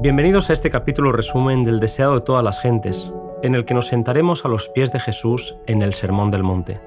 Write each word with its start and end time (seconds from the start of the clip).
Bienvenidos 0.00 0.48
a 0.48 0.52
este 0.52 0.70
capítulo 0.70 1.10
resumen 1.10 1.64
del 1.64 1.80
deseado 1.80 2.14
de 2.14 2.20
todas 2.20 2.44
las 2.44 2.60
gentes, 2.60 3.12
en 3.42 3.56
el 3.56 3.64
que 3.64 3.74
nos 3.74 3.88
sentaremos 3.88 4.44
a 4.44 4.48
los 4.48 4.68
pies 4.68 4.92
de 4.92 5.00
Jesús 5.00 5.56
en 5.66 5.82
el 5.82 5.92
Sermón 5.92 6.30
del 6.30 6.44
Monte. 6.44 6.80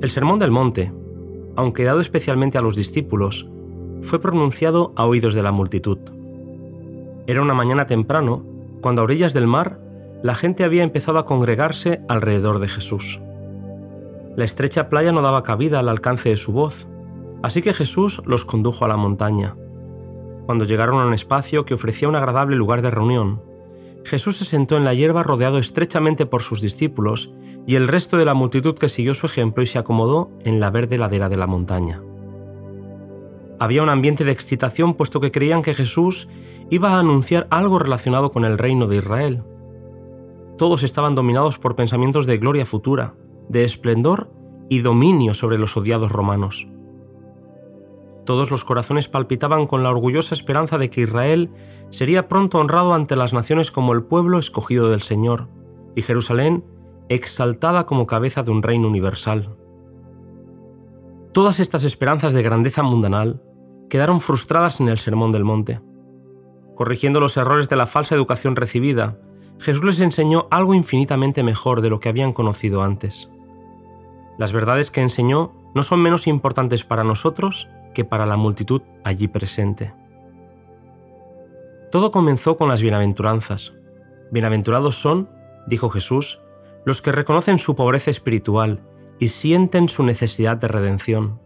El 0.00 0.10
Sermón 0.10 0.38
del 0.38 0.52
Monte, 0.52 0.92
aunque 1.56 1.82
dado 1.82 2.00
especialmente 2.00 2.58
a 2.58 2.62
los 2.62 2.76
discípulos, 2.76 3.48
fue 4.00 4.20
pronunciado 4.20 4.92
a 4.94 5.06
oídos 5.06 5.34
de 5.34 5.42
la 5.42 5.50
multitud. 5.50 5.98
Era 7.26 7.42
una 7.42 7.54
mañana 7.54 7.88
temprano, 7.88 8.44
cuando 8.80 9.02
a 9.02 9.04
orillas 9.06 9.32
del 9.32 9.48
mar 9.48 9.80
la 10.22 10.36
gente 10.36 10.62
había 10.62 10.84
empezado 10.84 11.18
a 11.18 11.26
congregarse 11.26 12.00
alrededor 12.08 12.60
de 12.60 12.68
Jesús. 12.68 13.18
La 14.36 14.44
estrecha 14.44 14.88
playa 14.88 15.12
no 15.12 15.20
daba 15.20 15.42
cabida 15.42 15.78
al 15.78 15.88
alcance 15.88 16.30
de 16.30 16.36
su 16.38 16.52
voz, 16.52 16.88
así 17.42 17.60
que 17.60 17.74
Jesús 17.74 18.22
los 18.24 18.44
condujo 18.44 18.84
a 18.84 18.88
la 18.88 18.96
montaña. 18.96 19.56
Cuando 20.46 20.64
llegaron 20.64 21.00
a 21.00 21.06
un 21.06 21.12
espacio 21.12 21.64
que 21.64 21.74
ofrecía 21.74 22.08
un 22.08 22.16
agradable 22.16 22.56
lugar 22.56 22.80
de 22.80 22.90
reunión, 22.90 23.42
Jesús 24.04 24.36
se 24.36 24.44
sentó 24.44 24.76
en 24.76 24.84
la 24.84 24.94
hierba 24.94 25.22
rodeado 25.22 25.58
estrechamente 25.58 26.26
por 26.26 26.42
sus 26.42 26.60
discípulos 26.60 27.32
y 27.66 27.76
el 27.76 27.88
resto 27.88 28.16
de 28.16 28.24
la 28.24 28.34
multitud 28.34 28.74
que 28.74 28.88
siguió 28.88 29.14
su 29.14 29.26
ejemplo 29.26 29.62
y 29.62 29.66
se 29.66 29.78
acomodó 29.78 30.30
en 30.44 30.60
la 30.60 30.70
verde 30.70 30.98
ladera 30.98 31.28
de 31.28 31.36
la 31.36 31.46
montaña. 31.46 32.02
Había 33.60 33.82
un 33.82 33.90
ambiente 33.90 34.24
de 34.24 34.32
excitación 34.32 34.94
puesto 34.94 35.20
que 35.20 35.30
creían 35.30 35.62
que 35.62 35.74
Jesús 35.74 36.28
iba 36.70 36.92
a 36.92 36.98
anunciar 36.98 37.46
algo 37.50 37.78
relacionado 37.78 38.32
con 38.32 38.44
el 38.44 38.58
reino 38.58 38.88
de 38.88 38.96
Israel. 38.96 39.42
Todos 40.58 40.82
estaban 40.82 41.14
dominados 41.14 41.58
por 41.58 41.76
pensamientos 41.76 42.26
de 42.26 42.38
gloria 42.38 42.66
futura, 42.66 43.14
de 43.48 43.64
esplendor 43.64 44.30
y 44.68 44.80
dominio 44.80 45.34
sobre 45.34 45.58
los 45.58 45.76
odiados 45.76 46.10
romanos. 46.10 46.66
Todos 48.24 48.50
los 48.50 48.64
corazones 48.64 49.08
palpitaban 49.08 49.66
con 49.66 49.82
la 49.82 49.90
orgullosa 49.90 50.34
esperanza 50.34 50.78
de 50.78 50.90
que 50.90 51.02
Israel 51.02 51.50
sería 51.90 52.28
pronto 52.28 52.58
honrado 52.58 52.94
ante 52.94 53.16
las 53.16 53.32
naciones 53.32 53.70
como 53.70 53.92
el 53.92 54.04
pueblo 54.04 54.38
escogido 54.38 54.90
del 54.90 55.02
Señor, 55.02 55.48
y 55.94 56.02
Jerusalén 56.02 56.64
exaltada 57.08 57.84
como 57.84 58.06
cabeza 58.06 58.42
de 58.42 58.52
un 58.52 58.62
reino 58.62 58.88
universal. 58.88 59.56
Todas 61.32 61.60
estas 61.60 61.84
esperanzas 61.84 62.32
de 62.32 62.42
grandeza 62.42 62.82
mundanal 62.82 63.42
quedaron 63.90 64.20
frustradas 64.20 64.80
en 64.80 64.88
el 64.88 64.98
Sermón 64.98 65.32
del 65.32 65.44
Monte. 65.44 65.80
Corrigiendo 66.76 67.20
los 67.20 67.36
errores 67.36 67.68
de 67.68 67.76
la 67.76 67.86
falsa 67.86 68.14
educación 68.14 68.56
recibida, 68.56 69.18
Jesús 69.62 69.84
les 69.84 70.00
enseñó 70.00 70.48
algo 70.50 70.74
infinitamente 70.74 71.44
mejor 71.44 71.82
de 71.82 71.88
lo 71.88 72.00
que 72.00 72.08
habían 72.08 72.32
conocido 72.32 72.82
antes. 72.82 73.30
Las 74.36 74.52
verdades 74.52 74.90
que 74.90 75.00
enseñó 75.00 75.52
no 75.72 75.84
son 75.84 76.00
menos 76.00 76.26
importantes 76.26 76.82
para 76.84 77.04
nosotros 77.04 77.68
que 77.94 78.04
para 78.04 78.26
la 78.26 78.36
multitud 78.36 78.82
allí 79.04 79.28
presente. 79.28 79.94
Todo 81.92 82.10
comenzó 82.10 82.56
con 82.56 82.68
las 82.68 82.82
bienaventuranzas. 82.82 83.74
Bienaventurados 84.32 84.96
son, 84.96 85.30
dijo 85.68 85.90
Jesús, 85.90 86.40
los 86.84 87.00
que 87.00 87.12
reconocen 87.12 87.60
su 87.60 87.76
pobreza 87.76 88.10
espiritual 88.10 88.80
y 89.20 89.28
sienten 89.28 89.88
su 89.88 90.02
necesidad 90.02 90.56
de 90.56 90.66
redención. 90.66 91.40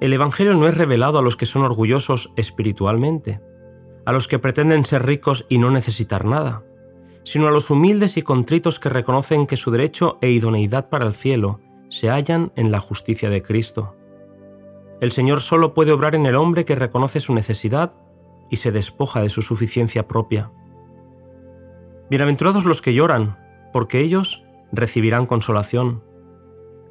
El 0.00 0.14
Evangelio 0.14 0.54
no 0.54 0.66
es 0.66 0.78
revelado 0.78 1.18
a 1.18 1.22
los 1.22 1.36
que 1.36 1.44
son 1.44 1.62
orgullosos 1.62 2.32
espiritualmente, 2.36 3.40
a 4.06 4.12
los 4.12 4.28
que 4.28 4.38
pretenden 4.38 4.86
ser 4.86 5.04
ricos 5.04 5.44
y 5.50 5.58
no 5.58 5.70
necesitar 5.70 6.24
nada, 6.24 6.62
sino 7.24 7.46
a 7.46 7.50
los 7.50 7.70
humildes 7.70 8.16
y 8.16 8.22
contritos 8.22 8.78
que 8.78 8.88
reconocen 8.88 9.46
que 9.46 9.56
su 9.56 9.70
derecho 9.70 10.18
e 10.20 10.30
idoneidad 10.30 10.88
para 10.88 11.06
el 11.06 11.14
cielo 11.14 11.60
se 11.88 12.08
hallan 12.08 12.52
en 12.56 12.70
la 12.70 12.80
justicia 12.80 13.30
de 13.30 13.42
Cristo. 13.42 13.96
El 15.00 15.12
Señor 15.12 15.40
solo 15.40 15.74
puede 15.74 15.92
obrar 15.92 16.14
en 16.14 16.26
el 16.26 16.36
hombre 16.36 16.64
que 16.64 16.74
reconoce 16.74 17.20
su 17.20 17.34
necesidad 17.34 17.92
y 18.50 18.56
se 18.56 18.72
despoja 18.72 19.20
de 19.20 19.28
su 19.28 19.42
suficiencia 19.42 20.06
propia. 20.06 20.50
Bienaventurados 22.08 22.64
los 22.64 22.80
que 22.80 22.94
lloran, 22.94 23.38
porque 23.72 24.00
ellos 24.00 24.42
recibirán 24.70 25.26
consolación. 25.26 26.02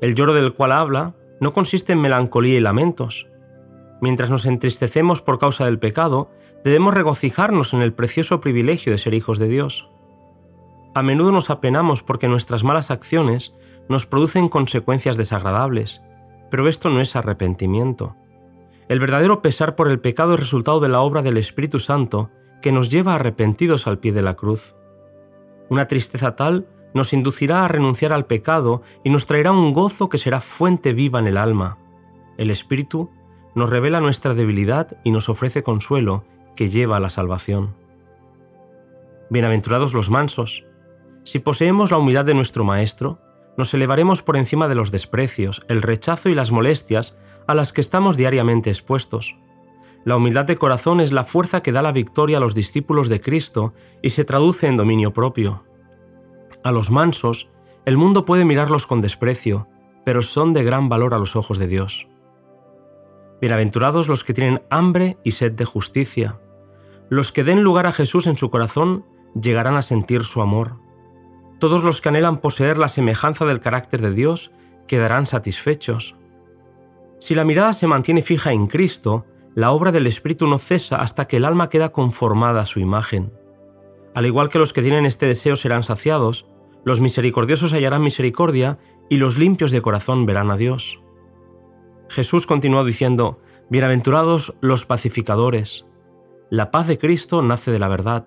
El 0.02 0.16
lloro 0.16 0.34
del 0.34 0.54
cual 0.54 0.72
habla 0.72 1.16
no 1.40 1.54
consiste 1.54 1.94
en 1.94 2.02
melancolía 2.02 2.58
y 2.58 2.60
lamentos. 2.60 3.28
Mientras 4.02 4.30
nos 4.30 4.46
entristecemos 4.46 5.22
por 5.22 5.40
causa 5.40 5.66
del 5.66 5.80
pecado, 5.80 6.32
debemos 6.64 6.94
regocijarnos 6.94 7.74
en 7.74 7.82
el 7.82 7.94
precioso 7.94 8.42
privilegio 8.42 8.92
de 8.92 8.98
ser 8.98 9.14
hijos 9.14 9.40
de 9.40 9.48
Dios. 9.48 9.90
A 10.94 11.04
menudo 11.04 11.32
nos 11.32 11.50
apenamos 11.50 12.04
porque 12.04 12.28
nuestras 12.28 12.64
malas 12.64 12.92
acciones 12.92 13.56
nos 13.88 14.06
producen 14.06 14.50
consecuencias 14.50 15.16
desagradables, 15.16 16.02
pero 16.50 16.68
esto 16.68 16.90
no 16.90 17.00
es 17.00 17.16
arrepentimiento. 17.16 18.16
El 18.90 19.00
verdadero 19.00 19.42
pesar 19.42 19.76
por 19.76 19.90
el 19.90 20.02
pecado 20.02 20.34
es 20.34 20.40
resultado 20.40 20.82
de 20.82 20.90
la 20.90 21.00
obra 21.00 21.22
del 21.22 21.38
Espíritu 21.38 21.80
Santo 21.80 22.30
que 22.62 22.74
nos 22.74 22.90
lleva 22.90 23.16
arrepentidos 23.16 23.88
al 23.88 24.00
pie 24.00 24.12
de 24.12 24.22
la 24.22 24.36
cruz. 24.36 24.76
Una 25.70 25.88
tristeza 25.88 26.36
tal 26.36 26.68
nos 26.94 27.14
inducirá 27.14 27.64
a 27.64 27.70
renunciar 27.70 28.12
al 28.12 28.26
pecado 28.26 28.82
y 29.04 29.10
nos 29.10 29.26
traerá 29.26 29.54
un 29.54 29.72
gozo 29.72 30.10
que 30.10 30.18
será 30.18 30.42
fuente 30.42 30.92
viva 30.92 31.20
en 31.20 31.28
el 31.28 31.38
alma. 31.38 31.78
El 32.38 32.52
Espíritu 32.52 33.10
nos 33.56 33.70
revela 33.70 34.02
nuestra 34.02 34.34
debilidad 34.34 34.98
y 35.06 35.12
nos 35.12 35.30
ofrece 35.30 35.64
consuelo 35.64 36.26
que 36.58 36.68
lleva 36.68 36.98
a 36.98 37.00
la 37.00 37.10
salvación. 37.10 37.76
Bienaventurados 39.30 39.94
los 39.94 40.10
mansos. 40.10 40.66
Si 41.24 41.40
poseemos 41.40 41.92
la 41.92 41.98
humildad 41.98 42.26
de 42.26 42.34
nuestro 42.34 42.64
Maestro, 42.64 43.20
nos 43.58 43.74
elevaremos 43.74 44.22
por 44.22 44.38
encima 44.38 44.68
de 44.68 44.76
los 44.76 44.92
desprecios, 44.92 45.62
el 45.68 45.82
rechazo 45.82 46.30
y 46.30 46.36
las 46.36 46.52
molestias 46.52 47.18
a 47.48 47.54
las 47.54 47.74
que 47.74 47.82
estamos 47.82 48.18
diariamente 48.18 48.70
expuestos. 48.70 49.36
La 50.04 50.16
humildad 50.16 50.46
de 50.46 50.58
corazón 50.58 51.00
es 51.00 51.12
la 51.12 51.26
fuerza 51.26 51.62
que 51.62 51.72
da 51.72 51.84
la 51.84 51.92
victoria 51.92 52.38
a 52.38 52.40
los 52.40 52.56
discípulos 52.56 53.08
de 53.08 53.22
Cristo 53.22 53.74
y 54.02 54.10
se 54.10 54.26
traduce 54.26 54.68
en 54.68 54.78
dominio 54.78 55.14
propio. 55.14 55.64
A 56.64 56.72
los 56.72 56.90
mansos, 56.90 57.52
el 57.86 57.98
mundo 57.98 58.26
puede 58.26 58.46
mirarlos 58.46 58.88
con 58.88 59.02
desprecio, 59.02 59.68
pero 60.04 60.24
son 60.24 60.54
de 60.54 60.64
gran 60.64 60.90
valor 60.90 61.14
a 61.14 61.20
los 61.20 61.36
ojos 61.36 61.60
de 61.60 61.68
Dios. 61.68 62.08
Bienaventurados 63.42 64.08
los 64.08 64.24
que 64.24 64.34
tienen 64.34 64.62
hambre 64.70 65.18
y 65.24 65.32
sed 65.32 65.52
de 65.52 65.66
justicia. 65.66 66.40
Los 67.10 67.32
que 67.32 67.44
den 67.44 67.62
lugar 67.62 67.86
a 67.86 67.92
Jesús 67.92 68.26
en 68.28 68.38
su 68.38 68.50
corazón 68.50 69.06
llegarán 69.40 69.76
a 69.76 69.82
sentir 69.82 70.24
su 70.24 70.42
amor. 70.42 70.78
Todos 71.62 71.84
los 71.84 72.02
que 72.02 72.10
anhelan 72.10 72.40
poseer 72.40 72.80
la 72.80 72.90
semejanza 72.90 73.46
del 73.46 73.60
carácter 73.60 74.02
de 74.02 74.12
Dios 74.12 74.50
quedarán 74.88 75.28
satisfechos. 75.28 76.16
Si 77.20 77.36
la 77.36 77.44
mirada 77.44 77.74
se 77.74 77.86
mantiene 77.86 78.24
fija 78.24 78.52
en 78.52 78.66
Cristo, 78.66 79.28
la 79.54 79.70
obra 79.70 79.92
del 79.92 80.08
Espíritu 80.08 80.48
no 80.48 80.58
cesa 80.58 80.96
hasta 80.96 81.28
que 81.28 81.38
el 81.38 81.46
alma 81.46 81.70
queda 81.70 81.92
conformada 81.92 82.62
a 82.62 82.66
su 82.66 82.80
imagen. 82.80 83.32
Al 84.16 84.26
igual 84.26 84.50
que 84.50 84.58
los 84.58 84.74
que 84.74 84.82
tienen 84.82 85.06
este 85.06 85.28
deseo 85.28 85.56
serán 85.56 85.84
saciados, 85.84 86.48
los 86.84 87.00
misericordiosos 87.00 87.74
hallarán 87.74 88.02
misericordia 88.02 88.80
y 89.08 89.18
los 89.18 89.38
limpios 89.38 89.70
de 89.70 89.84
corazón 89.84 90.26
verán 90.26 90.50
a 90.50 90.58
Dios. 90.58 91.00
Jesús 92.10 92.48
continuó 92.48 92.84
diciendo, 92.84 93.40
Bienaventurados 93.70 94.56
los 94.62 94.88
pacificadores. 94.88 95.86
La 96.50 96.72
paz 96.72 96.88
de 96.88 96.98
Cristo 96.98 97.44
nace 97.44 97.70
de 97.70 97.78
la 97.78 97.88
verdad. 97.88 98.26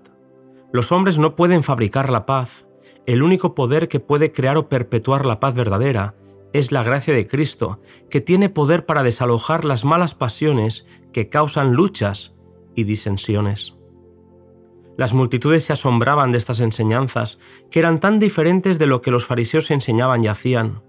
Los 0.70 0.92
hombres 0.92 1.18
no 1.18 1.34
pueden 1.34 1.64
fabricar 1.64 2.10
la 2.10 2.26
paz, 2.26 2.68
el 3.06 3.22
único 3.22 3.54
poder 3.54 3.88
que 3.88 4.00
puede 4.00 4.32
crear 4.32 4.56
o 4.56 4.68
perpetuar 4.68 5.26
la 5.26 5.40
paz 5.40 5.54
verdadera 5.54 6.14
es 6.52 6.70
la 6.70 6.82
gracia 6.82 7.12
de 7.12 7.26
Cristo, 7.26 7.80
que 8.08 8.20
tiene 8.20 8.48
poder 8.48 8.86
para 8.86 9.02
desalojar 9.02 9.64
las 9.64 9.84
malas 9.84 10.14
pasiones 10.14 10.86
que 11.12 11.28
causan 11.28 11.72
luchas 11.72 12.34
y 12.74 12.84
disensiones. 12.84 13.74
Las 14.96 15.12
multitudes 15.12 15.64
se 15.64 15.72
asombraban 15.72 16.30
de 16.30 16.38
estas 16.38 16.60
enseñanzas, 16.60 17.40
que 17.70 17.80
eran 17.80 17.98
tan 17.98 18.20
diferentes 18.20 18.78
de 18.78 18.86
lo 18.86 19.02
que 19.02 19.10
los 19.10 19.26
fariseos 19.26 19.72
enseñaban 19.72 20.22
y 20.22 20.28
hacían. 20.28 20.82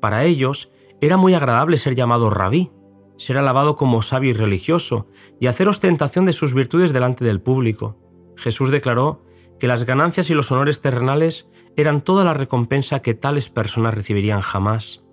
Para 0.00 0.24
ellos 0.24 0.70
era 1.02 1.18
muy 1.18 1.34
agradable 1.34 1.76
ser 1.76 1.94
llamado 1.94 2.30
rabí, 2.30 2.72
ser 3.18 3.36
alabado 3.36 3.76
como 3.76 4.00
sabio 4.00 4.30
y 4.30 4.34
religioso, 4.34 5.06
y 5.38 5.46
hacer 5.46 5.68
ostentación 5.68 6.24
de 6.24 6.32
sus 6.32 6.54
virtudes 6.54 6.94
delante 6.94 7.24
del 7.24 7.42
público. 7.42 7.98
Jesús 8.36 8.70
declaró 8.70 9.22
que 9.62 9.68
las 9.68 9.86
ganancias 9.86 10.28
y 10.28 10.34
los 10.34 10.50
honores 10.50 10.80
terrenales 10.80 11.48
eran 11.76 12.00
toda 12.00 12.24
la 12.24 12.34
recompensa 12.34 13.00
que 13.00 13.14
tales 13.14 13.48
personas 13.48 13.94
recibirían 13.94 14.40
jamás. 14.40 15.04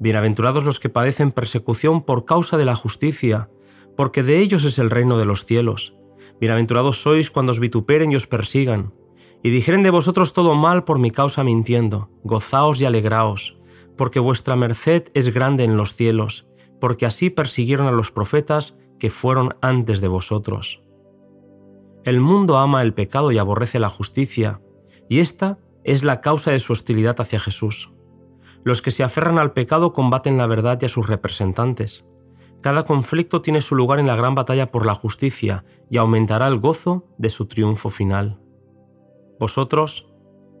Bienaventurados 0.00 0.64
los 0.64 0.80
que 0.80 0.88
padecen 0.88 1.30
persecución 1.30 2.00
por 2.00 2.24
causa 2.24 2.56
de 2.56 2.64
la 2.64 2.74
justicia, 2.74 3.50
porque 3.98 4.22
de 4.22 4.38
ellos 4.38 4.64
es 4.64 4.78
el 4.78 4.88
reino 4.88 5.18
de 5.18 5.26
los 5.26 5.44
cielos. 5.44 5.94
Bienaventurados 6.40 7.02
sois 7.02 7.30
cuando 7.30 7.52
os 7.52 7.60
vituperen 7.60 8.12
y 8.12 8.16
os 8.16 8.26
persigan, 8.26 8.94
y 9.42 9.50
dijeren 9.50 9.82
de 9.82 9.90
vosotros 9.90 10.32
todo 10.32 10.54
mal 10.54 10.84
por 10.84 10.98
mi 10.98 11.10
causa 11.10 11.44
mintiendo. 11.44 12.08
Gozaos 12.24 12.80
y 12.80 12.86
alegraos, 12.86 13.58
porque 13.94 14.20
vuestra 14.20 14.56
merced 14.56 15.10
es 15.12 15.34
grande 15.34 15.64
en 15.64 15.76
los 15.76 15.92
cielos, 15.92 16.48
porque 16.80 17.04
así 17.04 17.28
persiguieron 17.28 17.88
a 17.88 17.92
los 17.92 18.10
profetas 18.10 18.78
que 18.98 19.10
fueron 19.10 19.56
antes 19.60 20.00
de 20.00 20.08
vosotros. 20.08 20.81
El 22.04 22.20
mundo 22.20 22.58
ama 22.58 22.82
el 22.82 22.94
pecado 22.94 23.30
y 23.30 23.38
aborrece 23.38 23.78
la 23.78 23.88
justicia, 23.88 24.60
y 25.08 25.20
esta 25.20 25.58
es 25.84 26.04
la 26.04 26.20
causa 26.20 26.50
de 26.50 26.60
su 26.60 26.72
hostilidad 26.72 27.20
hacia 27.20 27.38
Jesús. 27.38 27.92
Los 28.64 28.82
que 28.82 28.90
se 28.90 29.02
aferran 29.02 29.38
al 29.38 29.52
pecado 29.52 29.92
combaten 29.92 30.36
la 30.36 30.46
verdad 30.46 30.78
y 30.80 30.86
a 30.86 30.88
sus 30.88 31.06
representantes. 31.06 32.06
Cada 32.60 32.84
conflicto 32.84 33.42
tiene 33.42 33.60
su 33.60 33.74
lugar 33.74 33.98
en 33.98 34.06
la 34.06 34.16
gran 34.16 34.34
batalla 34.34 34.70
por 34.70 34.86
la 34.86 34.94
justicia 34.94 35.64
y 35.90 35.96
aumentará 35.96 36.46
el 36.46 36.60
gozo 36.60 37.06
de 37.18 37.28
su 37.28 37.46
triunfo 37.46 37.90
final. 37.90 38.40
Vosotros 39.40 40.12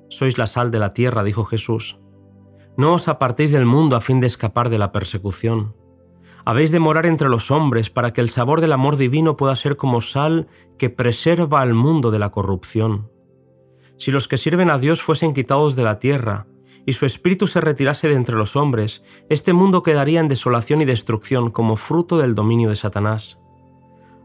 sois 0.08 0.36
la 0.36 0.46
sal 0.46 0.70
de 0.70 0.80
la 0.80 0.92
tierra, 0.92 1.22
dijo 1.22 1.44
Jesús. 1.44 2.00
No 2.76 2.94
os 2.94 3.06
apartéis 3.06 3.52
del 3.52 3.66
mundo 3.66 3.96
a 3.96 4.00
fin 4.00 4.20
de 4.20 4.26
escapar 4.26 4.68
de 4.68 4.78
la 4.78 4.90
persecución. 4.90 5.76
Habéis 6.44 6.72
de 6.72 6.80
morar 6.80 7.06
entre 7.06 7.28
los 7.28 7.50
hombres 7.50 7.90
para 7.90 8.12
que 8.12 8.20
el 8.20 8.28
sabor 8.28 8.60
del 8.60 8.72
amor 8.72 8.96
divino 8.96 9.36
pueda 9.36 9.54
ser 9.54 9.76
como 9.76 10.00
sal 10.00 10.48
que 10.78 10.90
preserva 10.90 11.60
al 11.60 11.74
mundo 11.74 12.10
de 12.10 12.18
la 12.18 12.30
corrupción. 12.30 13.10
Si 13.96 14.10
los 14.10 14.26
que 14.26 14.36
sirven 14.36 14.70
a 14.70 14.78
Dios 14.78 15.02
fuesen 15.02 15.34
quitados 15.34 15.76
de 15.76 15.84
la 15.84 15.98
tierra, 15.98 16.46
y 16.84 16.94
su 16.94 17.06
espíritu 17.06 17.46
se 17.46 17.60
retirase 17.60 18.08
de 18.08 18.14
entre 18.14 18.36
los 18.36 18.56
hombres, 18.56 19.04
este 19.28 19.52
mundo 19.52 19.82
quedaría 19.82 20.20
en 20.20 20.28
desolación 20.28 20.80
y 20.80 20.84
destrucción 20.84 21.50
como 21.50 21.76
fruto 21.76 22.18
del 22.18 22.34
dominio 22.34 22.70
de 22.70 22.76
Satanás. 22.76 23.38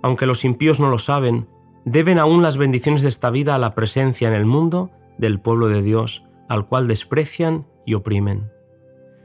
Aunque 0.02 0.26
los 0.26 0.44
impíos 0.44 0.80
no 0.80 0.90
lo 0.90 0.98
saben, 0.98 1.48
deben 1.86 2.18
aún 2.18 2.42
las 2.42 2.58
bendiciones 2.58 3.04
de 3.04 3.10
esta 3.10 3.30
vida 3.30 3.56
a 3.56 3.60
la 3.60 3.76
presencia 3.76 4.28
en 4.28 4.34
el 4.34 4.46
mundo 4.46 4.92
del 5.18 5.40
pueblo 5.40 5.68
de 5.68 5.82
Dios, 5.82 6.26
al 6.50 6.68
cual 6.68 6.88
desprecian 6.88 7.68
y 7.86 7.94
oprimen. 7.94 8.52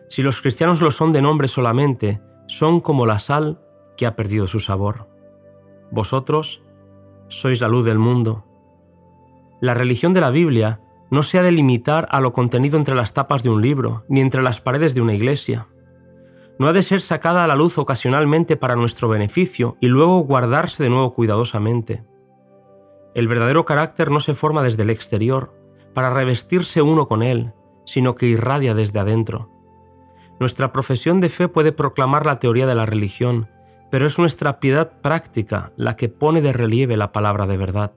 Si 0.09 0.23
los 0.23 0.43
cristianos 0.43 0.83
lo 0.83 0.91
son 0.91 1.13
de 1.13 1.23
nombre 1.23 1.49
solamente, 1.49 2.21
son 2.53 2.81
como 2.83 3.07
la 3.07 3.19
sal 3.19 3.63
que 3.97 4.05
ha 4.05 4.15
perdido 4.15 4.47
su 4.47 4.61
sabor. 4.61 5.09
Vosotros 5.91 6.63
sois 7.29 7.63
la 7.63 7.69
luz 7.69 7.87
del 7.87 7.99
mundo. 7.99 8.45
La 9.63 9.73
religión 9.73 10.13
de 10.13 10.21
la 10.21 10.31
Biblia 10.31 10.83
no 11.11 11.23
se 11.23 11.39
ha 11.39 11.43
de 11.43 11.51
limitar 11.51 12.09
a 12.11 12.21
lo 12.21 12.35
contenido 12.35 12.77
entre 12.77 12.95
las 12.95 13.15
tapas 13.15 13.43
de 13.43 13.49
un 13.49 13.63
libro, 13.63 14.05
ni 14.09 14.21
entre 14.21 14.43
las 14.43 14.61
paredes 14.61 14.95
de 14.95 15.01
una 15.01 15.15
iglesia. 15.15 15.69
No 16.59 16.69
ha 16.69 16.75
de 16.75 16.83
ser 16.83 17.01
sacada 17.01 17.43
a 17.43 17.47
la 17.47 17.57
luz 17.57 17.79
ocasionalmente 17.79 18.59
para 18.59 18.77
nuestro 18.77 19.09
beneficio 19.09 19.79
y 19.81 19.89
luego 19.89 20.21
guardarse 20.21 20.83
de 20.83 20.91
nuevo 20.91 21.15
cuidadosamente. 21.15 22.05
El 23.15 23.29
verdadero 23.29 23.65
carácter 23.65 24.11
no 24.11 24.21
se 24.21 24.35
forma 24.35 24.63
desde 24.63 24.83
el 24.83 24.91
exterior, 24.91 25.55
para 25.95 26.13
revestirse 26.13 26.83
uno 26.83 27.07
con 27.07 27.23
él, 27.23 27.55
sino 27.87 28.15
que 28.15 28.27
irradia 28.27 28.75
desde 28.75 28.99
adentro. 28.99 29.51
Nuestra 30.43 30.73
profesión 30.73 31.21
de 31.21 31.29
fe 31.29 31.47
puede 31.47 31.71
proclamar 31.71 32.27
la 32.27 32.41
teoría 32.41 32.67
de 32.67 32.75
la 32.75 32.85
religión, 32.85 33.49
pero 33.93 34.07
es 34.07 34.19
nuestra 34.19 34.59
piedad 34.59 34.91
práctica 35.01 35.71
la 35.77 35.95
que 35.95 36.09
pone 36.09 36.41
de 36.41 36.53
relieve 36.53 36.97
la 36.97 37.13
palabra 37.13 37.47
de 37.47 37.57
verdad. 37.57 37.93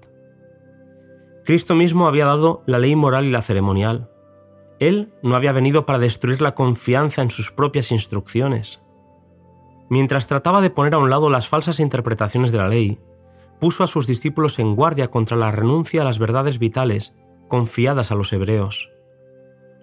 Cristo 1.43 1.73
mismo 1.73 2.05
había 2.05 2.27
dado 2.27 2.61
la 2.67 2.77
ley 2.77 2.95
moral 2.95 3.25
y 3.25 3.31
la 3.31 3.41
ceremonial. 3.41 4.11
Él 4.79 5.11
no 5.23 5.35
había 5.35 5.53
venido 5.53 5.87
para 5.87 5.97
destruir 5.97 6.43
la 6.43 6.53
confianza 6.53 7.23
en 7.23 7.31
sus 7.31 7.51
propias 7.51 7.91
instrucciones. 7.91 8.83
Mientras 9.89 10.27
trataba 10.27 10.61
de 10.61 10.69
poner 10.69 10.93
a 10.93 10.99
un 10.99 11.09
lado 11.09 11.31
las 11.31 11.49
falsas 11.49 11.79
interpretaciones 11.79 12.51
de 12.51 12.59
la 12.59 12.67
ley, 12.67 12.99
puso 13.59 13.83
a 13.83 13.87
sus 13.87 14.05
discípulos 14.05 14.59
en 14.59 14.75
guardia 14.75 15.09
contra 15.09 15.35
la 15.35 15.49
renuncia 15.49 16.03
a 16.03 16.05
las 16.05 16.19
verdades 16.19 16.59
vitales 16.59 17.15
confiadas 17.47 18.11
a 18.11 18.15
los 18.15 18.31
hebreos. 18.33 18.91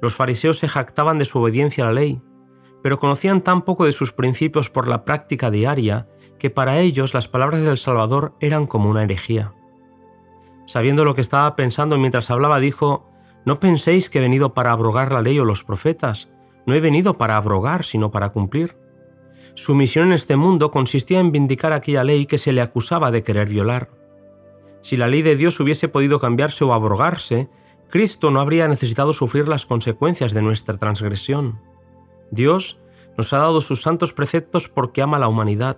Los 0.00 0.14
fariseos 0.14 0.58
se 0.58 0.68
jactaban 0.68 1.18
de 1.18 1.24
su 1.24 1.40
obediencia 1.40 1.82
a 1.82 1.86
la 1.88 1.94
ley, 1.94 2.22
pero 2.82 2.98
conocían 2.98 3.42
tan 3.42 3.62
poco 3.62 3.84
de 3.84 3.92
sus 3.92 4.12
principios 4.12 4.70
por 4.70 4.88
la 4.88 5.04
práctica 5.04 5.50
diaria 5.50 6.08
que 6.38 6.50
para 6.50 6.80
ellos 6.80 7.14
las 7.14 7.28
palabras 7.28 7.62
del 7.62 7.78
Salvador 7.78 8.34
eran 8.40 8.66
como 8.66 8.90
una 8.90 9.04
herejía. 9.04 9.54
Sabiendo 10.66 11.04
lo 11.04 11.14
que 11.14 11.20
estaba 11.20 11.54
pensando 11.56 11.98
mientras 11.98 12.30
hablaba, 12.30 12.58
dijo, 12.58 13.08
No 13.44 13.60
penséis 13.60 14.10
que 14.10 14.18
he 14.18 14.22
venido 14.22 14.54
para 14.54 14.72
abrogar 14.72 15.12
la 15.12 15.22
ley 15.22 15.38
o 15.38 15.44
los 15.44 15.64
profetas, 15.64 16.30
no 16.66 16.74
he 16.74 16.80
venido 16.80 17.18
para 17.18 17.36
abrogar, 17.36 17.84
sino 17.84 18.10
para 18.10 18.30
cumplir. 18.30 18.76
Su 19.54 19.74
misión 19.74 20.08
en 20.08 20.12
este 20.14 20.36
mundo 20.36 20.70
consistía 20.70 21.20
en 21.20 21.32
vindicar 21.32 21.72
aquella 21.72 22.04
ley 22.04 22.26
que 22.26 22.38
se 22.38 22.52
le 22.52 22.60
acusaba 22.60 23.10
de 23.10 23.22
querer 23.22 23.48
violar. 23.48 23.90
Si 24.80 24.96
la 24.96 25.06
ley 25.06 25.22
de 25.22 25.36
Dios 25.36 25.60
hubiese 25.60 25.88
podido 25.88 26.18
cambiarse 26.18 26.64
o 26.64 26.72
abrogarse, 26.72 27.48
Cristo 27.88 28.30
no 28.30 28.40
habría 28.40 28.66
necesitado 28.66 29.12
sufrir 29.12 29.48
las 29.48 29.66
consecuencias 29.66 30.32
de 30.32 30.42
nuestra 30.42 30.76
transgresión. 30.78 31.60
Dios 32.32 32.80
nos 33.16 33.32
ha 33.32 33.38
dado 33.38 33.60
sus 33.60 33.82
santos 33.82 34.12
preceptos 34.12 34.68
porque 34.68 35.02
ama 35.02 35.18
a 35.18 35.20
la 35.20 35.28
humanidad. 35.28 35.76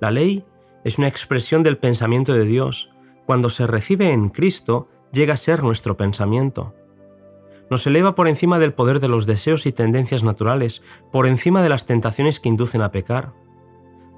La 0.00 0.10
ley 0.10 0.46
es 0.84 0.96
una 0.96 1.08
expresión 1.08 1.62
del 1.62 1.76
pensamiento 1.76 2.32
de 2.32 2.44
Dios, 2.44 2.90
cuando 3.26 3.50
se 3.50 3.66
recibe 3.66 4.12
en 4.12 4.30
Cristo, 4.30 4.88
llega 5.12 5.34
a 5.34 5.36
ser 5.36 5.62
nuestro 5.62 5.98
pensamiento. 5.98 6.74
Nos 7.68 7.86
eleva 7.86 8.14
por 8.14 8.28
encima 8.28 8.58
del 8.58 8.72
poder 8.72 9.00
de 9.00 9.08
los 9.08 9.26
deseos 9.26 9.66
y 9.66 9.72
tendencias 9.72 10.22
naturales, 10.22 10.82
por 11.12 11.26
encima 11.26 11.62
de 11.62 11.68
las 11.68 11.84
tentaciones 11.84 12.40
que 12.40 12.48
inducen 12.48 12.80
a 12.80 12.90
pecar. 12.90 13.34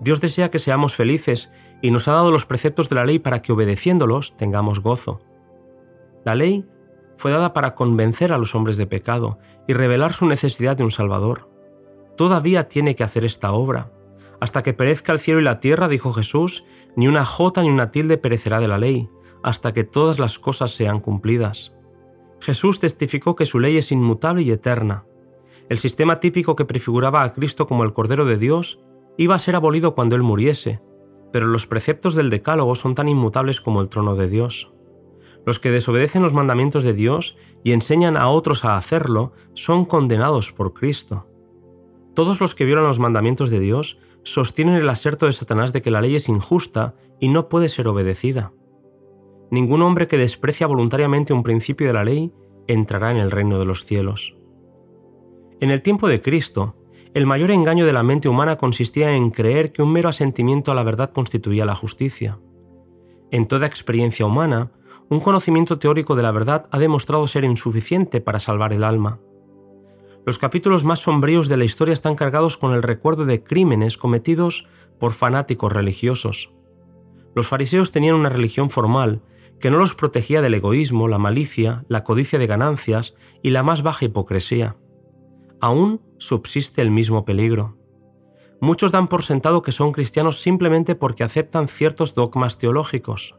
Dios 0.01 0.21
desea 0.21 0.51
que 0.51 0.61
seamos 0.61 0.95
felices 0.95 1.51
y 1.83 1.91
nos 1.91 2.07
ha 2.07 2.13
dado 2.13 2.31
los 2.31 2.47
preceptos 2.47 2.89
de 2.89 2.95
la 2.95 3.05
ley 3.05 3.19
para 3.19 3.43
que 3.43 3.53
obedeciéndolos 3.53 4.37
tengamos 4.37 4.81
gozo. 4.81 5.21
La 6.25 6.35
ley 6.35 6.65
fue 7.17 7.33
dada 7.33 7.53
para 7.53 7.75
convencer 7.75 8.33
a 8.33 8.39
los 8.39 8.55
hombres 8.55 8.77
de 8.77 8.87
pecado 8.87 9.39
y 9.67 9.73
revelar 9.73 10.13
su 10.13 10.27
necesidad 10.27 10.77
de 10.77 10.85
un 10.85 10.91
Salvador. 10.91 11.50
Todavía 12.21 12.69
tiene 12.69 12.95
que 12.95 13.03
hacer 13.03 13.25
esta 13.25 13.53
obra, 13.53 13.95
hasta 14.43 14.63
que 14.63 14.75
perezca 14.75 15.11
el 15.11 15.21
cielo 15.21 15.41
y 15.41 15.43
la 15.43 15.59
tierra, 15.59 15.89
dijo 15.89 16.13
Jesús, 16.13 16.67
ni 16.95 17.09
una 17.09 17.25
jota 17.25 17.63
ni 17.63 17.71
una 17.71 17.91
tilde 17.91 18.19
perecerá 18.19 18.61
de 18.61 18.69
la 18.69 18.77
ley, 18.77 19.09
hasta 19.43 19.73
que 19.73 19.85
todas 19.85 20.19
las 20.19 20.39
cosas 20.39 20.71
sean 20.71 21.01
cumplidas. 21.01 21.75
Jesús 22.39 22.79
testificó 22.79 23.37
que 23.37 23.47
su 23.47 23.59
ley 23.59 23.79
es 23.79 23.91
inmutable 23.91 24.43
y 24.43 24.51
eterna. 24.51 25.07
El 25.71 25.79
sistema 25.79 26.21
típico 26.21 26.57
que 26.57 26.67
prefiguraba 26.67 27.23
a 27.23 27.33
Cristo 27.33 27.67
como 27.67 27.85
el 27.85 27.95
Cordero 27.95 28.27
de 28.27 28.37
Dios 28.37 28.83
iba 29.17 29.35
a 29.35 29.39
ser 29.39 29.57
abolido 29.57 29.95
cuando 29.95 30.15
Él 30.15 30.23
muriese, 30.23 30.83
pero 31.33 31.47
los 31.47 31.67
preceptos 31.67 32.15
del 32.15 32.29
Decálogo 32.29 32.75
son 32.75 32.95
tan 32.95 33.09
inmutables 33.09 33.63
como 33.63 33.81
el 33.81 33.89
trono 33.89 34.15
de 34.15 34.29
Dios. 34.29 34.75
Los 35.47 35.59
que 35.59 35.71
desobedecen 35.71 36.23
los 36.23 36.35
mandamientos 36.35 36.85
de 36.85 36.93
Dios 36.93 37.39
y 37.65 37.73
enseñan 37.73 38.19
a 38.19 38.29
otros 38.29 38.67
a 38.67 38.77
hacerlo 38.77 39.33
son 39.55 39.87
condenados 39.87 40.53
por 40.53 40.75
Cristo. 40.75 41.30
Todos 42.21 42.39
los 42.39 42.55
que 42.55 42.67
violan 42.67 42.85
los 42.85 42.99
mandamientos 42.99 43.49
de 43.49 43.61
Dios 43.61 43.97
sostienen 44.25 44.75
el 44.75 44.91
aserto 44.91 45.25
de 45.25 45.33
Satanás 45.33 45.73
de 45.73 45.81
que 45.81 45.91
la 45.91 46.03
ley 46.03 46.17
es 46.17 46.29
injusta 46.29 46.95
y 47.19 47.29
no 47.29 47.49
puede 47.49 47.71
ser 47.71 47.89
obedecida. 47.89 48.53
Ningún 49.51 49.81
hombre 49.81 50.07
que 50.07 50.19
desprecia 50.19 50.67
voluntariamente 50.67 51.33
un 51.33 51.43
principio 51.43 51.87
de 51.87 51.95
la 51.95 52.05
ley 52.05 52.31
entrará 52.67 53.11
en 53.11 53.17
el 53.17 53.31
reino 53.31 53.59
de 53.59 53.65
los 53.65 53.87
cielos. 53.87 54.37
En 55.61 55.71
el 55.71 55.81
tiempo 55.81 56.09
de 56.09 56.21
Cristo, 56.21 56.77
el 57.15 57.25
mayor 57.25 57.53
engaño 57.53 57.87
de 57.87 57.95
la 57.95 58.03
mente 58.03 58.29
humana 58.29 58.59
consistía 58.59 59.17
en 59.17 59.31
creer 59.31 59.73
que 59.73 59.81
un 59.81 59.91
mero 59.91 60.11
asentimiento 60.11 60.71
a 60.71 60.75
la 60.75 60.83
verdad 60.83 61.13
constituía 61.15 61.65
la 61.65 61.75
justicia. 61.75 62.39
En 63.31 63.49
toda 63.49 63.67
experiencia 63.67 64.27
humana, 64.27 64.73
un 65.09 65.21
conocimiento 65.21 65.79
teórico 65.79 66.17
de 66.17 66.23
la 66.23 66.33
verdad 66.33 66.69
ha 66.71 66.79
demostrado 66.79 67.27
ser 67.29 67.45
insuficiente 67.45 68.21
para 68.21 68.41
salvar 68.41 68.75
el 68.75 68.85
alma. 68.85 69.21
Los 70.31 70.39
capítulos 70.39 70.85
más 70.85 71.01
sombríos 71.01 71.49
de 71.49 71.57
la 71.57 71.65
historia 71.65 71.93
están 71.93 72.15
cargados 72.15 72.57
con 72.57 72.73
el 72.73 72.85
recuerdo 72.85 73.27
de 73.27 73.43
crímenes 73.43 73.99
cometidos 73.99 74.65
por 75.01 75.13
fanáticos 75.13 75.73
religiosos. 75.73 76.53
Los 77.35 77.49
fariseos 77.49 77.91
tenían 77.91 78.15
una 78.15 78.29
religión 78.29 78.71
formal 78.71 79.23
que 79.59 79.73
no 79.73 79.79
los 79.79 79.97
protegía 79.97 80.41
del 80.41 80.55
egoísmo, 80.55 81.09
la 81.09 81.19
malicia, 81.19 81.85
la 81.89 82.05
codicia 82.05 82.39
de 82.39 82.47
ganancias 82.47 83.17
y 83.43 83.51
la 83.51 83.65
más 83.65 83.83
baja 83.83 84.05
hipocresía. 84.05 84.77
Aún 85.61 86.01
subsiste 86.19 86.81
el 86.81 86.93
mismo 86.93 87.25
peligro. 87.25 87.77
Muchos 88.61 88.93
dan 88.93 89.09
por 89.09 89.25
sentado 89.25 89.63
que 89.63 89.73
son 89.73 89.91
cristianos 89.91 90.41
simplemente 90.41 90.95
porque 90.95 91.25
aceptan 91.25 91.67
ciertos 91.67 92.15
dogmas 92.15 92.57
teológicos. 92.57 93.35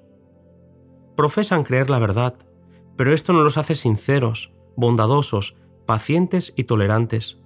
Profesan 1.16 1.64
creer 1.64 1.90
la 1.90 2.00
verdad, 2.00 2.36
pero 2.98 3.14
esto 3.14 3.32
no 3.32 3.44
los 3.44 3.58
hace 3.58 3.76
sinceros, 3.76 4.52
bondadosos, 4.76 5.56
pacientes 5.86 6.54
y 6.56 6.66
tolerantes. 6.66 7.40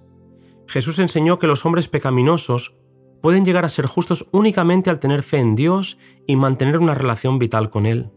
Jesús 0.66 0.98
enseñó 0.98 1.38
que 1.38 1.46
los 1.46 1.64
hombres 1.64 1.88
pecaminosos 1.88 2.74
pueden 3.22 3.44
llegar 3.44 3.64
a 3.64 3.68
ser 3.68 3.86
justos 3.86 4.28
únicamente 4.32 4.90
al 4.90 5.00
tener 5.00 5.22
fe 5.22 5.38
en 5.38 5.56
Dios 5.56 5.98
y 6.26 6.36
mantener 6.36 6.78
una 6.78 6.94
relación 6.94 7.38
vital 7.38 7.70
con 7.70 7.86
Él. 7.86 8.10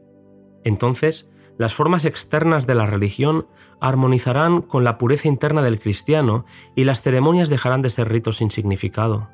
Entonces, 0.64 1.30
las 1.58 1.74
formas 1.74 2.06
externas 2.06 2.68
de 2.68 2.76
la 2.76 2.86
religión 2.86 3.48
armonizarán 3.82 4.62
con 4.62 4.84
la 4.84 4.98
pureza 4.98 5.28
interna 5.28 5.62
del 5.62 5.80
cristiano 5.80 6.46
y 6.76 6.84
las 6.84 7.02
ceremonias 7.02 7.50
dejarán 7.50 7.82
de 7.82 7.90
ser 7.90 8.10
ritos 8.10 8.38
sin 8.38 8.52
significado. 8.52 9.30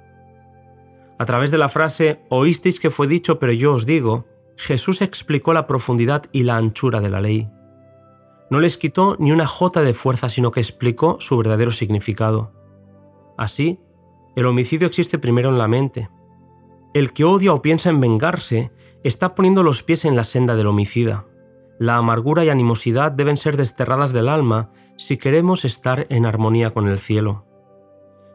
A 1.18 1.26
través 1.26 1.52
de 1.52 1.58
la 1.58 1.70
frase 1.70 2.22
oísteis 2.30 2.80
que 2.80 2.92
fue 2.92 3.08
dicho 3.08 3.40
pero 3.40 3.54
yo 3.54 3.74
os 3.74 3.86
digo, 3.86 4.26
Jesús 4.58 5.02
explicó 5.02 5.54
la 5.54 5.68
profundidad 5.68 6.24
y 6.32 6.44
la 6.44 6.58
anchura 6.58 7.00
de 7.00 7.10
la 7.10 7.22
ley 7.22 7.50
no 8.50 8.60
les 8.60 8.78
quitó 8.78 9.16
ni 9.20 9.32
una 9.32 9.48
jota 9.48 9.82
de 9.82 9.94
fuerza, 9.94 10.30
sino 10.30 10.52
que 10.52 10.60
explicó 10.60 11.18
su 11.20 11.38
verdadero 11.38 11.72
significado. 11.72 12.52
Así, 13.38 13.80
el 14.36 14.46
homicidio 14.46 14.88
existe 14.88 15.18
primero 15.18 15.50
en 15.50 15.58
la 15.58 15.68
mente. 15.68 16.10
El 16.94 17.14
que 17.14 17.24
odia 17.24 17.54
o 17.54 17.62
piensa 17.62 17.90
en 17.90 18.00
vengarse 18.00 18.72
está 19.04 19.36
poniendo 19.36 19.64
los 19.64 19.84
pies 19.84 20.06
en 20.06 20.16
la 20.16 20.24
senda 20.24 20.56
del 20.56 20.68
homicida. 20.68 21.26
La 21.80 21.98
amargura 21.98 22.46
y 22.46 22.50
animosidad 22.50 23.12
deben 23.12 23.38
ser 23.38 23.58
desterradas 23.58 24.14
del 24.14 24.30
alma 24.30 24.72
si 24.98 25.18
queremos 25.18 25.66
estar 25.66 26.08
en 26.10 26.26
armonía 26.26 26.72
con 26.72 26.88
el 26.88 27.00
cielo. 27.00 27.46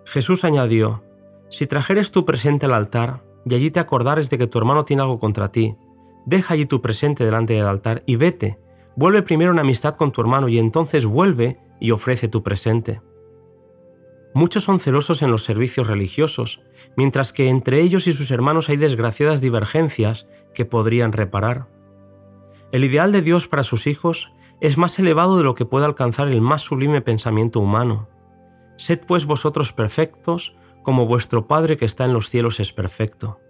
Jesús 0.04 0.44
añadió, 0.44 1.02
Si 1.48 1.66
trajeres 1.66 2.10
tu 2.10 2.24
presente 2.26 2.66
al 2.66 2.74
altar, 2.74 3.22
y 3.46 3.54
allí 3.54 3.70
te 3.70 3.80
acordares 3.80 4.28
de 4.28 4.38
que 4.38 4.46
tu 4.46 4.58
hermano 4.58 4.84
tiene 4.84 5.02
algo 5.02 5.18
contra 5.18 5.50
ti, 5.50 5.76
deja 6.26 6.54
allí 6.54 6.66
tu 6.66 6.82
presente 6.82 7.24
delante 7.24 7.54
del 7.54 7.66
altar 7.66 8.02
y 8.06 8.16
vete, 8.16 8.58
vuelve 9.00 9.22
primero 9.22 9.50
en 9.50 9.58
amistad 9.58 9.96
con 9.96 10.12
tu 10.12 10.20
hermano 10.20 10.50
y 10.50 10.58
entonces 10.58 11.06
vuelve 11.06 11.58
y 11.80 11.90
ofrece 11.90 12.28
tu 12.28 12.42
presente. 12.42 13.00
Muchos 14.34 14.64
son 14.64 14.78
celosos 14.78 15.22
en 15.22 15.30
los 15.30 15.42
servicios 15.42 15.86
religiosos, 15.86 16.60
mientras 16.98 17.32
que 17.32 17.48
entre 17.48 17.80
ellos 17.80 18.06
y 18.06 18.12
sus 18.12 18.30
hermanos 18.30 18.68
hay 18.68 18.76
desgraciadas 18.76 19.40
divergencias 19.40 20.28
que 20.52 20.66
podrían 20.66 21.12
reparar. 21.12 21.66
El 22.72 22.84
ideal 22.84 23.10
de 23.10 23.22
Dios 23.22 23.48
para 23.48 23.64
sus 23.64 23.86
hijos 23.86 24.34
es 24.60 24.76
más 24.76 24.98
elevado 24.98 25.38
de 25.38 25.44
lo 25.44 25.54
que 25.54 25.64
puede 25.64 25.86
alcanzar 25.86 26.28
el 26.28 26.42
más 26.42 26.60
sublime 26.60 27.00
pensamiento 27.00 27.58
humano. 27.58 28.06
Sed 28.76 29.00
pues 29.06 29.24
vosotros 29.24 29.72
perfectos, 29.72 30.54
como 30.82 31.06
vuestro 31.06 31.48
Padre 31.48 31.78
que 31.78 31.86
está 31.86 32.04
en 32.04 32.12
los 32.12 32.28
cielos 32.28 32.60
es 32.60 32.74
perfecto. 32.74 33.40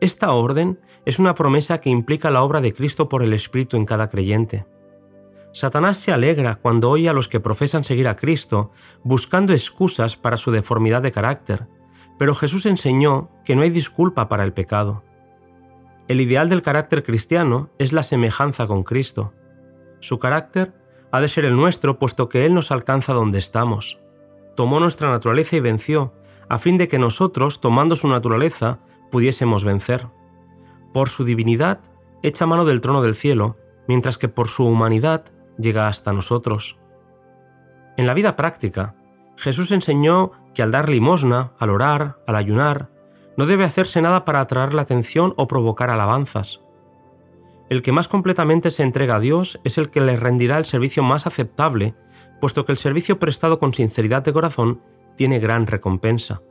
Esta 0.00 0.32
orden 0.32 0.80
es 1.04 1.18
una 1.18 1.34
promesa 1.34 1.80
que 1.80 1.90
implica 1.90 2.30
la 2.30 2.42
obra 2.42 2.60
de 2.60 2.72
Cristo 2.72 3.08
por 3.08 3.22
el 3.22 3.32
Espíritu 3.32 3.76
en 3.76 3.86
cada 3.86 4.08
creyente. 4.08 4.66
Satanás 5.52 5.98
se 5.98 6.12
alegra 6.12 6.56
cuando 6.56 6.90
oye 6.90 7.08
a 7.08 7.12
los 7.12 7.28
que 7.28 7.40
profesan 7.40 7.84
seguir 7.84 8.08
a 8.08 8.16
Cristo 8.16 8.72
buscando 9.04 9.52
excusas 9.52 10.16
para 10.16 10.36
su 10.36 10.50
deformidad 10.50 11.00
de 11.00 11.12
carácter, 11.12 11.68
pero 12.18 12.34
Jesús 12.34 12.66
enseñó 12.66 13.30
que 13.44 13.54
no 13.54 13.62
hay 13.62 13.70
disculpa 13.70 14.28
para 14.28 14.42
el 14.42 14.52
pecado. 14.52 15.04
El 16.08 16.20
ideal 16.20 16.48
del 16.48 16.62
carácter 16.62 17.02
cristiano 17.02 17.70
es 17.78 17.92
la 17.92 18.02
semejanza 18.02 18.66
con 18.66 18.82
Cristo. 18.82 19.32
Su 20.00 20.18
carácter 20.18 20.74
ha 21.12 21.20
de 21.20 21.28
ser 21.28 21.44
el 21.44 21.56
nuestro 21.56 21.98
puesto 21.98 22.28
que 22.28 22.44
Él 22.44 22.52
nos 22.52 22.70
alcanza 22.70 23.14
donde 23.14 23.38
estamos. 23.38 23.98
Tomó 24.56 24.80
nuestra 24.80 25.10
naturaleza 25.10 25.56
y 25.56 25.60
venció, 25.60 26.12
a 26.48 26.58
fin 26.58 26.76
de 26.76 26.88
que 26.88 26.98
nosotros, 26.98 27.60
tomando 27.60 27.96
su 27.96 28.08
naturaleza, 28.08 28.80
pudiésemos 29.14 29.62
vencer. 29.64 30.08
Por 30.92 31.08
su 31.08 31.22
divinidad, 31.24 31.78
echa 32.24 32.46
mano 32.46 32.64
del 32.64 32.80
trono 32.80 33.00
del 33.00 33.14
cielo, 33.14 33.56
mientras 33.86 34.18
que 34.18 34.26
por 34.26 34.48
su 34.48 34.66
humanidad 34.66 35.26
llega 35.56 35.86
hasta 35.86 36.12
nosotros. 36.12 36.80
En 37.96 38.08
la 38.08 38.14
vida 38.14 38.34
práctica, 38.34 38.96
Jesús 39.36 39.70
enseñó 39.70 40.32
que 40.52 40.64
al 40.64 40.72
dar 40.72 40.88
limosna, 40.88 41.52
al 41.60 41.70
orar, 41.70 42.18
al 42.26 42.34
ayunar, 42.34 42.90
no 43.36 43.46
debe 43.46 43.62
hacerse 43.62 44.02
nada 44.02 44.24
para 44.24 44.40
atraer 44.40 44.74
la 44.74 44.82
atención 44.82 45.32
o 45.36 45.46
provocar 45.46 45.90
alabanzas. 45.90 46.60
El 47.70 47.82
que 47.82 47.92
más 47.92 48.08
completamente 48.08 48.70
se 48.70 48.82
entrega 48.82 49.14
a 49.14 49.20
Dios 49.20 49.60
es 49.62 49.78
el 49.78 49.90
que 49.90 50.00
le 50.00 50.16
rendirá 50.16 50.58
el 50.58 50.64
servicio 50.64 51.04
más 51.04 51.28
aceptable, 51.28 51.94
puesto 52.40 52.64
que 52.64 52.72
el 52.72 52.78
servicio 52.78 53.20
prestado 53.20 53.60
con 53.60 53.74
sinceridad 53.74 54.24
de 54.24 54.32
corazón 54.32 54.80
tiene 55.14 55.38
gran 55.38 55.68
recompensa. 55.68 56.42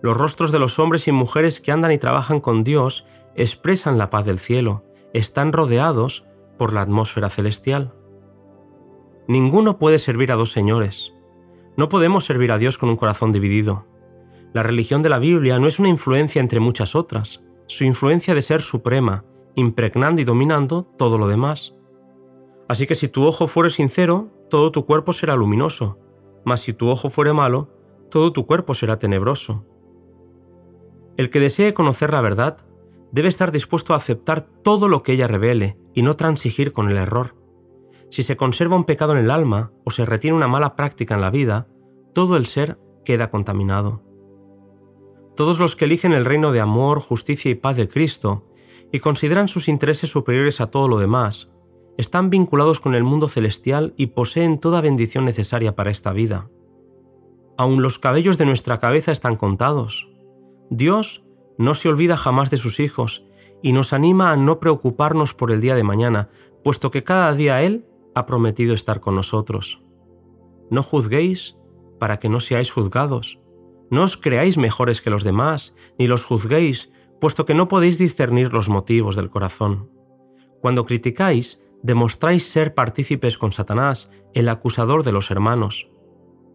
Los 0.00 0.16
rostros 0.16 0.52
de 0.52 0.58
los 0.58 0.78
hombres 0.78 1.08
y 1.08 1.12
mujeres 1.12 1.60
que 1.60 1.72
andan 1.72 1.92
y 1.92 1.98
trabajan 1.98 2.40
con 2.40 2.64
Dios 2.64 3.06
expresan 3.34 3.98
la 3.98 4.10
paz 4.10 4.24
del 4.26 4.38
cielo, 4.38 4.84
están 5.12 5.52
rodeados 5.52 6.24
por 6.58 6.72
la 6.72 6.82
atmósfera 6.82 7.30
celestial. 7.30 7.94
Ninguno 9.26 9.78
puede 9.78 9.98
servir 9.98 10.32
a 10.32 10.36
dos 10.36 10.52
señores. 10.52 11.12
No 11.76 11.88
podemos 11.88 12.24
servir 12.24 12.50
a 12.52 12.58
Dios 12.58 12.78
con 12.78 12.88
un 12.88 12.96
corazón 12.96 13.32
dividido. 13.32 13.86
La 14.52 14.62
religión 14.62 15.02
de 15.02 15.08
la 15.08 15.18
Biblia 15.18 15.58
no 15.58 15.68
es 15.68 15.78
una 15.78 15.88
influencia 15.88 16.40
entre 16.40 16.60
muchas 16.60 16.94
otras. 16.94 17.44
Su 17.66 17.84
influencia 17.84 18.34
de 18.34 18.42
ser 18.42 18.62
suprema, 18.62 19.24
impregnando 19.54 20.22
y 20.22 20.24
dominando 20.24 20.84
todo 20.96 21.18
lo 21.18 21.28
demás. 21.28 21.74
Así 22.68 22.86
que 22.86 22.94
si 22.94 23.08
tu 23.08 23.26
ojo 23.26 23.46
fuere 23.46 23.70
sincero, 23.70 24.30
todo 24.48 24.72
tu 24.72 24.86
cuerpo 24.86 25.12
será 25.12 25.36
luminoso, 25.36 25.98
mas 26.44 26.60
si 26.60 26.72
tu 26.72 26.88
ojo 26.88 27.10
fuere 27.10 27.32
malo, 27.32 27.68
todo 28.10 28.32
tu 28.32 28.46
cuerpo 28.46 28.74
será 28.74 28.98
tenebroso. 28.98 29.64
El 31.18 31.30
que 31.30 31.40
desee 31.40 31.74
conocer 31.74 32.12
la 32.12 32.20
verdad 32.20 32.58
debe 33.10 33.28
estar 33.28 33.50
dispuesto 33.50 33.92
a 33.92 33.96
aceptar 33.96 34.42
todo 34.62 34.86
lo 34.86 35.02
que 35.02 35.12
ella 35.12 35.26
revele 35.26 35.76
y 35.92 36.02
no 36.02 36.14
transigir 36.14 36.72
con 36.72 36.88
el 36.88 36.96
error. 36.96 37.34
Si 38.08 38.22
se 38.22 38.36
conserva 38.36 38.76
un 38.76 38.84
pecado 38.84 39.12
en 39.12 39.18
el 39.18 39.32
alma 39.32 39.72
o 39.84 39.90
se 39.90 40.06
retiene 40.06 40.36
una 40.36 40.46
mala 40.46 40.76
práctica 40.76 41.16
en 41.16 41.20
la 41.20 41.30
vida, 41.30 41.66
todo 42.14 42.36
el 42.36 42.46
ser 42.46 42.78
queda 43.04 43.30
contaminado. 43.30 44.04
Todos 45.34 45.58
los 45.58 45.74
que 45.74 45.86
eligen 45.86 46.12
el 46.12 46.24
reino 46.24 46.52
de 46.52 46.60
amor, 46.60 47.00
justicia 47.00 47.50
y 47.50 47.56
paz 47.56 47.76
de 47.76 47.88
Cristo 47.88 48.46
y 48.92 49.00
consideran 49.00 49.48
sus 49.48 49.66
intereses 49.66 50.10
superiores 50.10 50.60
a 50.60 50.70
todo 50.70 50.86
lo 50.86 50.98
demás, 50.98 51.50
están 51.96 52.30
vinculados 52.30 52.78
con 52.78 52.94
el 52.94 53.02
mundo 53.02 53.26
celestial 53.26 53.92
y 53.96 54.06
poseen 54.06 54.60
toda 54.60 54.80
bendición 54.80 55.24
necesaria 55.24 55.74
para 55.74 55.90
esta 55.90 56.12
vida. 56.12 56.48
Aun 57.56 57.82
los 57.82 57.98
cabellos 57.98 58.38
de 58.38 58.46
nuestra 58.46 58.78
cabeza 58.78 59.10
están 59.10 59.34
contados. 59.34 60.08
Dios 60.70 61.24
no 61.56 61.74
se 61.74 61.88
olvida 61.88 62.16
jamás 62.16 62.50
de 62.50 62.56
sus 62.56 62.80
hijos 62.80 63.24
y 63.62 63.72
nos 63.72 63.92
anima 63.92 64.30
a 64.30 64.36
no 64.36 64.60
preocuparnos 64.60 65.34
por 65.34 65.50
el 65.50 65.60
día 65.60 65.74
de 65.74 65.82
mañana, 65.82 66.30
puesto 66.62 66.90
que 66.90 67.04
cada 67.04 67.34
día 67.34 67.62
Él 67.62 67.86
ha 68.14 68.26
prometido 68.26 68.74
estar 68.74 69.00
con 69.00 69.14
nosotros. 69.14 69.82
No 70.70 70.82
juzguéis 70.82 71.56
para 71.98 72.18
que 72.18 72.28
no 72.28 72.40
seáis 72.40 72.70
juzgados. 72.70 73.40
No 73.90 74.02
os 74.02 74.16
creáis 74.16 74.58
mejores 74.58 75.00
que 75.00 75.10
los 75.10 75.24
demás, 75.24 75.74
ni 75.98 76.06
los 76.06 76.24
juzguéis, 76.24 76.92
puesto 77.20 77.46
que 77.46 77.54
no 77.54 77.68
podéis 77.68 77.98
discernir 77.98 78.52
los 78.52 78.68
motivos 78.68 79.16
del 79.16 79.30
corazón. 79.30 79.90
Cuando 80.60 80.84
criticáis, 80.84 81.62
demostráis 81.82 82.46
ser 82.48 82.74
partícipes 82.74 83.38
con 83.38 83.52
Satanás, 83.52 84.10
el 84.34 84.48
acusador 84.48 85.04
de 85.04 85.12
los 85.12 85.30
hermanos. 85.30 85.88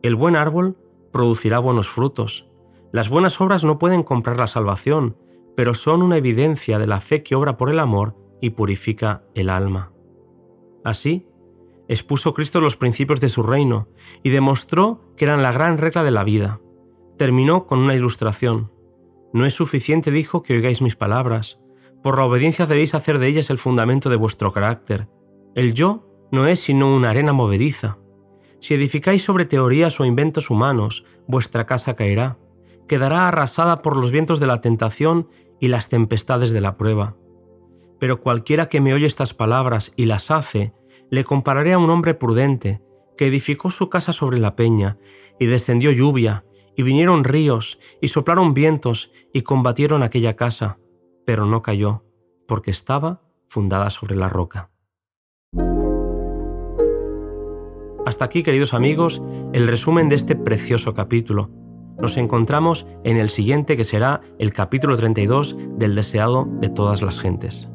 El 0.02 0.16
buen 0.16 0.36
árbol 0.36 0.78
producirá 1.12 1.60
buenos 1.60 1.88
frutos. 1.88 2.48
Las 2.94 3.10
buenas 3.10 3.42
obras 3.42 3.66
no 3.66 3.80
pueden 3.80 4.04
comprar 4.04 4.38
la 4.38 4.46
salvación, 4.46 5.18
pero 5.56 5.74
son 5.74 6.04
una 6.04 6.18
evidencia 6.18 6.78
de 6.78 6.86
la 6.86 7.00
fe 7.00 7.24
que 7.24 7.34
obra 7.34 7.58
por 7.58 7.72
el 7.72 7.80
amor 7.80 8.16
y 8.40 8.52
purifica 8.52 9.24
el 9.34 9.50
alma. 9.50 9.92
Así, 10.84 11.28
expuso 11.88 12.36
Cristo 12.36 12.62
los 12.62 12.78
principios 12.78 13.20
de 13.20 13.30
su 13.30 13.42
reino 13.42 13.88
y 14.22 14.30
demostró 14.30 15.02
que 15.18 15.26
eran 15.26 15.42
la 15.42 15.52
gran 15.52 15.80
regla 15.80 16.04
de 16.04 16.12
la 16.12 16.24
vida. 16.24 16.62
Terminó 17.18 17.66
con 17.66 17.80
una 17.80 17.96
ilustración. 17.96 18.72
No 19.34 19.48
es 19.48 19.56
suficiente, 19.56 20.12
dijo, 20.12 20.44
que 20.44 20.54
oigáis 20.54 20.84
mis 20.84 20.96
palabras. 20.96 21.64
Por 22.04 22.20
la 22.20 22.26
obediencia 22.26 22.68
debéis 22.68 22.94
hacer 22.94 23.18
de 23.18 23.28
ellas 23.28 23.50
el 23.50 23.58
fundamento 23.58 24.12
de 24.12 24.18
vuestro 24.18 24.54
carácter. 24.54 25.10
El 25.56 25.74
yo 25.74 26.08
no 26.32 26.46
es 26.46 26.60
sino 26.60 26.96
una 26.96 27.10
arena 27.10 27.34
movediza. 27.34 27.98
Si 28.60 28.76
edificáis 28.76 29.24
sobre 29.24 29.46
teorías 29.46 30.00
o 30.00 30.06
inventos 30.06 30.52
humanos, 30.52 31.06
vuestra 31.28 31.66
casa 31.66 31.96
caerá. 31.96 32.38
Quedará 32.88 33.28
arrasada 33.28 33.82
por 33.82 33.98
los 33.98 34.12
vientos 34.12 34.40
de 34.40 34.48
la 34.48 34.62
tentación 34.62 35.28
y 35.60 35.68
las 35.70 35.90
tempestades 35.90 36.52
de 36.52 36.62
la 36.62 36.78
prueba. 36.78 37.16
Pero 38.00 38.20
cualquiera 38.20 38.68
que 38.68 38.82
me 38.82 38.94
oye 38.94 39.06
estas 39.06 39.34
palabras 39.34 39.94
y 39.96 40.06
las 40.06 40.30
hace, 40.32 40.74
le 41.10 41.24
compararé 41.24 41.74
a 41.74 41.78
un 41.78 41.90
hombre 41.90 42.14
prudente, 42.14 42.82
que 43.18 43.28
edificó 43.28 43.70
su 43.70 43.90
casa 43.90 44.12
sobre 44.12 44.40
la 44.40 44.56
peña, 44.56 44.98
y 45.40 45.46
descendió 45.46 45.92
lluvia, 45.92 46.44
y 46.76 46.84
vinieron 46.84 47.24
ríos, 47.24 47.80
y 48.02 48.10
soplaron 48.10 48.54
vientos, 48.54 49.12
y 49.32 49.44
combatieron 49.44 50.04
aquella 50.04 50.36
casa, 50.36 50.80
pero 51.26 51.46
no 51.46 51.62
cayó, 51.62 52.04
porque 52.48 52.72
estaba 52.72 53.22
fundada 53.48 53.90
sobre 53.90 54.16
la 54.16 54.28
roca. 54.30 54.72
Hasta 58.06 58.26
aquí, 58.26 58.44
queridos 58.44 58.74
amigos, 58.74 59.22
el 59.54 59.68
resumen 59.68 60.10
de 60.10 60.16
este 60.16 60.36
precioso 60.36 60.94
capítulo. 60.94 61.50
Nos 62.00 62.18
encontramos 62.18 62.88
en 63.04 63.18
el 63.18 63.30
siguiente 63.30 63.78
que 63.78 63.84
será 63.84 64.22
el 64.40 64.54
capítulo 64.54 64.98
32 64.98 65.58
del 65.78 65.96
deseado 65.96 66.48
de 66.60 66.70
todas 66.70 67.02
las 67.02 67.20
gentes. 67.20 67.73